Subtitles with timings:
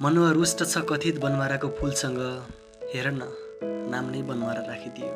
[0.00, 2.18] मनुवा रुष्ट छ कथित बनमाराको फुलसँग
[2.90, 3.22] हेर न
[3.92, 5.08] नाम नै बनमारा राखिदियो।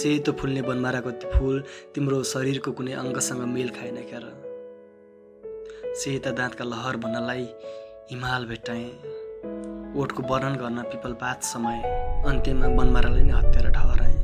[0.00, 1.56] सेतो फुल्ने बनमाराको फुल
[1.94, 4.26] तिम्रो शरीरको कुनै अङ्गसँग मेल खाएन क्यार
[5.96, 7.44] सेता दाँतका लहर भन्नलाई
[8.10, 8.88] हिमाल भेट्टाएँ।
[9.96, 11.78] ओठको वर्णन गर्न पिपल पात समय
[12.28, 14.19] अन्त्यमा बनमारालाई नै हत्यारा ठहराएँ।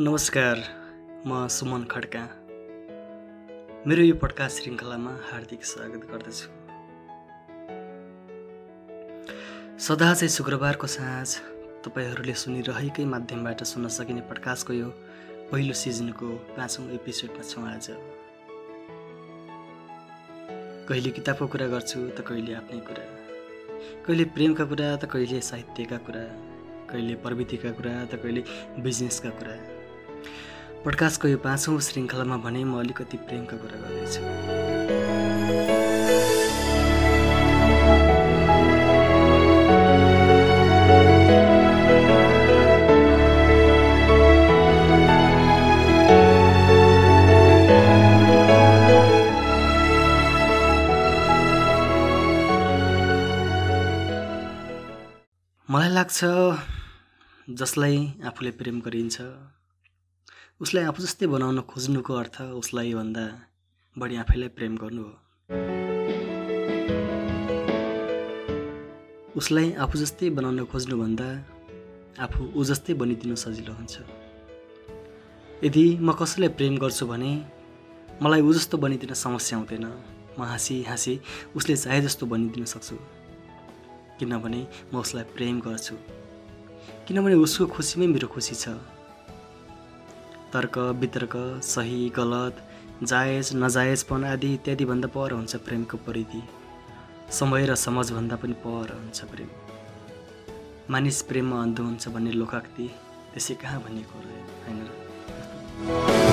[0.00, 0.58] नमस्कार
[1.26, 2.20] म सुमन खड्का।
[3.86, 6.46] मेरो यो पडकास्ट श्रृङ्खलामा हार्दिक स्वागत गर्दछु।
[9.78, 11.28] सदा चाहिँ शुक्रबारको साँझ
[11.84, 14.88] तपाईँहरूले सुनिरहेकै माध्यमबाट सुन्न सकिने पडकास्टको यो
[15.52, 17.86] पहिलो सिजनको पाँचौँ एपिसोडमा छौँ आज।
[20.88, 23.04] कहिले किताबको कुरा गर्छु त कहिले आफ्नै कुरा।
[24.06, 26.24] कहिले प्रेमका कुरा त कहिले साहित्यका कुरा।
[26.90, 28.44] कहिले प्रविधिका कुरा त कहिले
[28.82, 29.73] बिजनेसका कुरा।
[30.84, 34.22] पडकास्टको यो पाँचौँ श्रृङ्खलामा भने म अलिकति प्रेमका कुरा गर्दैछु।
[55.68, 56.18] मलाई लाग्छ
[57.48, 57.96] जसलाई
[58.28, 59.16] आफूले प्रेम गरिन्छ
[60.60, 63.22] उसलाई आफू जस्तै बनाउन खोज्नुको अर्थ उसलाई भन्दा
[63.96, 65.12] बढी आफैलाई प्रेम गर्नु हो।
[69.36, 71.26] उसलाई आफू जस्तै बनाउन खोज्नुभन्दा
[72.24, 73.94] आफू ऊ जस्तै बनिदिनु सजिलो हुन्छ।
[75.66, 77.32] यदि म कसैलाई प्रेम गर्छु भने
[78.22, 79.86] मलाई ऊ जस्तो बनिदिन समस्या हुँदैन।
[80.38, 81.14] म हाँसी हाँसी
[81.58, 82.96] उसले चाहे जस्तो बनिदिन सक्छु।
[84.22, 84.60] किनभने
[84.92, 85.94] म उसलाई प्रेम गर्छु।
[87.06, 88.78] किनभने उसको खुसीमै मेरो खुसी छ।
[90.54, 92.56] तर्क वितर्क सही गलत
[93.02, 96.42] जायज नजायजपन आदि इत्यादिभन्दा पर हुन्छ प्रेमको परिधि।
[97.30, 99.48] समय र समाजभन्दा पनि पर हुन्छ प्रेम।
[100.90, 102.90] मानिस प्रेममा अन्ध हुन्छ भन्ने लोकाक्ति
[103.34, 106.23] त्यसै कहाँ भनिएको होइन?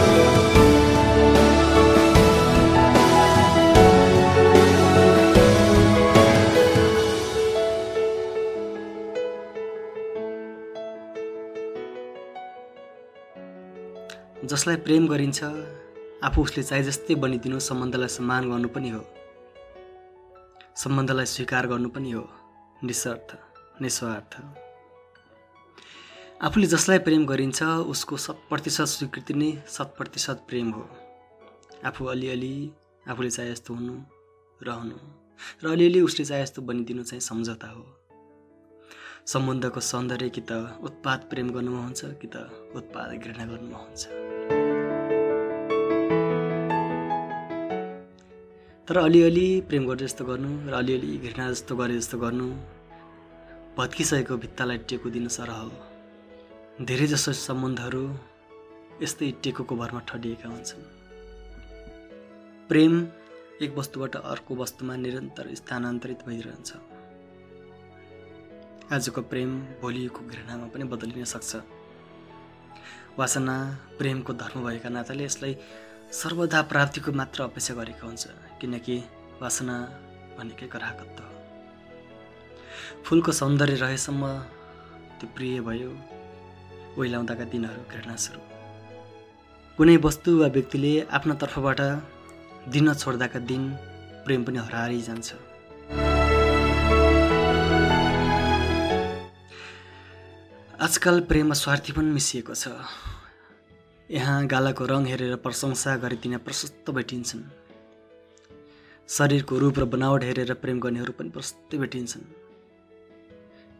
[14.45, 15.43] जसलाई प्रेम गरिन्छ
[16.23, 19.01] आफू उसले चाहे जस्तै बनिदिनु सम्बन्धलाई सम्मान गर्नु पनि हो।
[20.75, 22.23] सम्बन्धलाई स्वीकार गर्नु पनि हो।
[22.83, 23.29] निस्वार्थ
[23.81, 24.31] निस्वार्थ।
[26.41, 27.63] आफूले जसलाई प्रेम गरिन्छ
[27.93, 30.89] उसको शत प्रतिशत स्वीकृति नै शत प्रतिशत प्रेम हो।
[31.85, 32.53] आफू अलिअलि
[33.09, 33.95] आफूले चाहे जस्तो हुनु
[34.61, 34.97] रहनु
[35.63, 37.85] र अलिअलि उसले चाहे जस्तो बनिदिनु चाहिँ सम्झौता हो।
[39.27, 44.30] सम्बन्धको सौन्दर्य कि त उत्पाद प्रेम गर्नुमा हुन्छ कि त उत्पाद घृणा गर्नुमा हुन्छ।
[48.91, 52.47] तर अलिअलि प्रेम गरे जस्तो गर्नु र अलिअलि घृणा जस्तो गरे जस्तो गर्नु
[53.77, 55.71] भत्किसकेको भित्तालाई टेको दिन सरह हो।
[56.85, 58.03] धेरै जसो सम्बन्धहरू
[59.03, 60.83] यस्तै टेकोको भरमा ठडिएका हुन्छन्।
[62.69, 62.93] प्रेम
[63.63, 66.69] एक वस्तुबाट अर्को वस्तुमा निरन्तर स्थानान्तरित भइरहन्छ।
[68.91, 71.51] आजको प्रेम भोलिको घृणामा पनि बदलिन सक्छ।
[73.19, 73.55] वासना
[73.97, 75.55] प्रेमको धर्म भएका नाताले यसलाई
[76.11, 78.23] सर्वदा प्राप्तिको मात्र अपेक्षा गरेको हुन्छ
[78.61, 78.95] किनकि
[79.41, 79.75] वासना
[80.37, 81.29] भनेकै ग्राहकत्व हो।
[83.05, 84.23] फुलको सौन्दर्य रहेसम्म
[85.19, 85.91] त्यो प्रिय भयो
[86.99, 88.41] ओइलाउँदाका दिनहरू घृणा सुरु
[89.77, 91.79] कुनै वस्तु वा व्यक्तिले आफ्नो तर्फबाट
[92.75, 93.63] दिन छोड्दाका दिन
[94.27, 95.29] प्रेम पनि हरारै जान्छ।
[100.85, 102.75] आजकल प्रेममा स्वार्थी पनि मिसिएको छ।
[104.11, 107.43] यहाँ गालाको रङ हेरेर प्रशंसा गरिदिन प्रशस्त भेटिन्छन्।
[109.07, 112.25] शरीरको रूप र बनावट हेरेर प्रेम गर्नेहरू पनि प्रशस्तै भेटिन्छन्।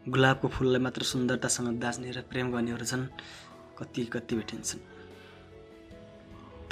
[0.08, 3.04] गुलाबको फुललाई मात्र सुन्दरतासँग दाच्ने र प्रेम गर्नेहरू छन्
[3.76, 4.80] कति कति भेटिन्छन्।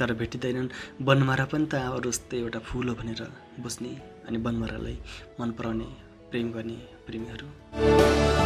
[0.00, 0.72] तर भेटिँदैनन्।
[1.04, 3.22] बनमारा पनि त अरू जस्तै एउटा फुल हो भनेर
[3.60, 3.92] बुझ्ने
[4.24, 4.96] अनि बनमारालाई
[5.36, 5.88] मन पराउने
[6.32, 8.39] प्रेम गर्ने प्रेमीहरू।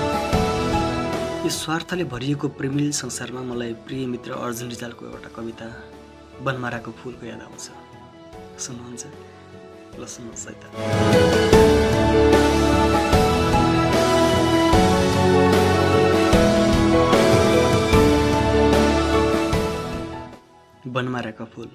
[1.44, 5.66] यो स्वार्थले भरिएको प्रेमिल संसारमा मलाई प्रिय मित्र अर्जुन रिजालको एउटा कविता
[6.40, 7.64] बनमाराको फुलको याद आउँछ।
[8.64, 9.04] सुन्नुहुन्छ?
[10.00, 10.64] ल सुन्नुहोस् है त।
[20.88, 21.68] बनमाराको फुल।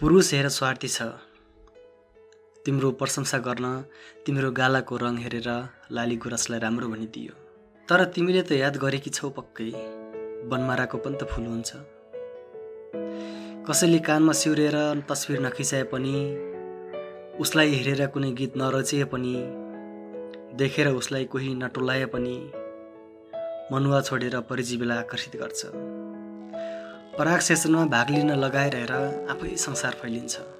[0.00, 1.02] पुरुष हेर स्वार्थी छ।
[2.66, 3.66] तिम्रो प्रशंसा गर्न
[4.26, 5.48] तिम्रो गालाको रङ हेरेर
[5.96, 7.34] लाली गुराँसलाई राम्रो भनिदियो
[7.88, 9.66] तर तिमीले त याद गरेकी छौ पक्कै
[10.50, 11.70] बनमाराको पनि त फुल हुन्छ।
[13.68, 14.76] कसैले कानमा सिउरेर
[15.10, 16.16] तस्विर नखिचाए पनि
[17.44, 19.34] उसलाई हेरेर कुनै गीत नरचिए पनि
[20.58, 22.36] देखेर उसलाई कोही नटोलाए पनि
[23.72, 25.60] मनुवा छोडेर परिजीवीलाई आकर्षित गर्छ।
[27.16, 28.92] पराग सेसनमा भाग लिन लगाएर
[29.32, 30.55] आफै संसार फैलिन्छ।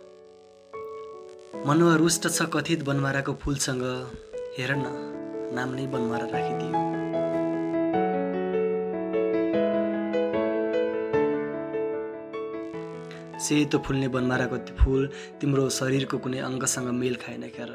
[1.64, 3.82] मनुवा रुष्ट छ कथित बनमाराको फुलसँग
[4.56, 4.86] हेर न
[5.56, 6.72] नाम नै बनमारा राखिदियो।
[13.46, 15.02] सेतो फुल्ने बनमाराको फुल
[15.40, 17.72] तिम्रो शरीरको कुनै अङ्गसँग मेल खाएन क्यार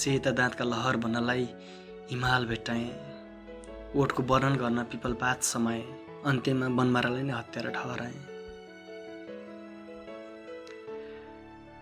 [0.00, 1.44] सेता दाँतका लहर भन्नलाई
[2.10, 2.88] हिमाल भेट्टाएँ।
[4.00, 5.82] ओठको वर्णन गर्न पिपल पात समाए
[6.30, 8.18] अन्त्यमा बनमारालाई नै हत्यार ठहराएँ।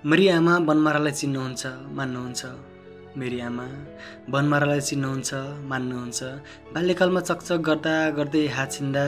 [0.06, 1.66] मेरी आमा बनमारालाई चिन्नुहुन्छ
[1.98, 3.64] मान्नुहुन्छ। मेरी आमा
[4.30, 5.30] बनमारालाई चिन्नुहुन्छ
[5.70, 6.18] मान्नुहुन्छ।
[6.74, 9.04] बाल्यकालमा चकचक गर्दा गर्दै हात छिन्दा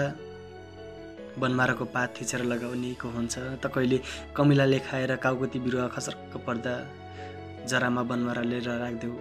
[1.39, 3.99] बनमाराको पात थिचेर लगाउनेको हुन्छ त कहिले
[4.35, 6.75] कमिलाले खाएर काउगती बिरुवा खसर्क पर्दा
[7.71, 9.15] जरामा बनमारा लिएर राखिदेऊ।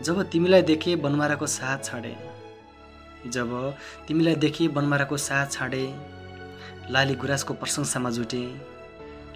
[0.00, 2.14] जब तिमीलाई देखे बनमाराको साथ छाडे।
[3.28, 3.52] जब
[4.08, 5.84] तिमीलाई देखे बनमाराको साथ छाडे
[6.90, 8.42] लाली गुराँसको प्रशंसामा जुटे।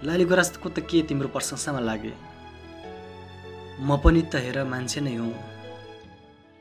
[0.05, 2.13] लाली गुराँसको त के तिम्रो प्रशंसामा लागे?
[3.81, 5.35] म पनि त हेर मान्छे नै हुँ।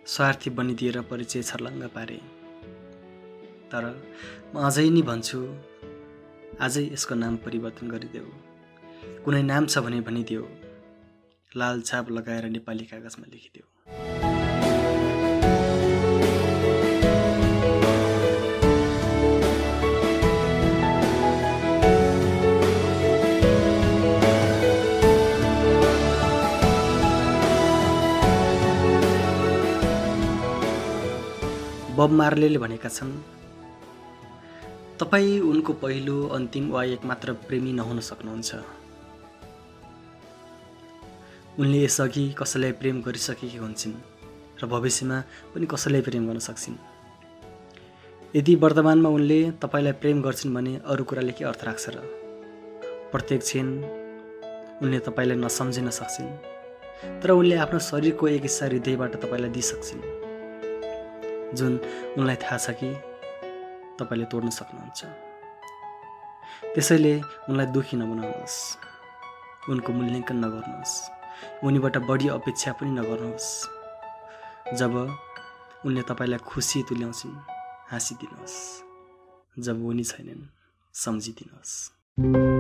[0.06, 2.20] स्वार्थी बनिदिएर परिचय छर्लङ्ग पारे।
[3.72, 3.84] तर
[4.54, 5.40] म अझै नि भन्छु
[6.62, 8.30] आजै यसको नाम परिवर्तन गरिदेऊ।
[9.26, 10.46] कुनै नाम छ भने भनिदेऊ
[11.58, 13.66] लाल छाप लगाएर नेपाली कागजमा लेखिदेऊ
[31.96, 33.12] बब मार्लेले भनेका छन्।
[35.00, 38.52] तपाईँ उनको पहिलो अन्तिम वा एकमात्र प्रेमी नहुन सक्नुहुन्छ।
[41.60, 43.96] उनले यसअघि कसैलाई प्रेम गरिसकेकी हुन्छन्
[44.60, 45.20] र भविष्यमा
[45.56, 46.76] पनि कसैलाई प्रेम गर्न सक्छन्।
[48.36, 51.98] यदि वर्तमानमा उनले तपाईँलाई प्रेम गर्छन् भने अरू कुराले के अर्थ राख्छ र?
[53.12, 53.68] प्रत्येक क्षण
[54.84, 56.30] उनले तपाईँलाई नसम्झिन सक्छन्
[57.24, 60.15] तर उनले आफ्नो शरीरको एक हिस्सा हृदयबाट तपाईँलाई दिइसक्छन्।
[61.56, 61.74] जुन
[62.18, 62.90] उनलाई थाहा छ कि
[64.00, 65.02] तपाईँले तोड्न सक्नुहुन्छ।
[66.76, 67.14] त्यसैले
[67.50, 68.58] उनलाई दुखी नबनाउनुहोस्।
[69.70, 70.96] उनको मूल्याङ्कन नगर्नुहोस्।
[71.64, 73.50] उनीबाट बढी अपेक्षा पनि नगर्नुहोस्।
[74.74, 74.94] जब
[75.86, 77.36] उनले तपाईँलाई खुसी तुल्याउँछिन्
[77.92, 78.58] हाँसिदिनुहोस्।
[79.60, 80.44] जब उनी छैनन्
[80.94, 82.55] सम्झिदिनुहोस्।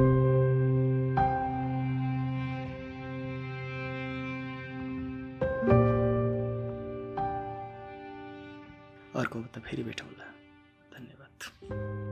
[9.15, 10.25] अर्को त फेरि भेटौँला।
[10.97, 12.04] धन्यवाद।